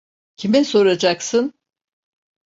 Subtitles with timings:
[0.35, 1.53] Kime soracaksın?